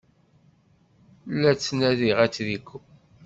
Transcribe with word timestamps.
La 1.41 1.51
d-ttnadiɣ 1.53 2.17
atriku. 2.25 2.79